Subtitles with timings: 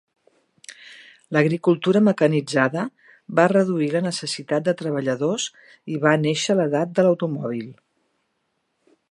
[1.35, 2.85] L'agricultura mecanitzada
[3.41, 5.47] va reduir la necessitat de treballadors
[5.97, 7.71] i va néixer l'edat de l'automòbil.